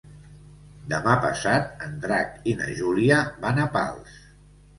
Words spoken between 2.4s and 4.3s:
i na Júlia van a Pals.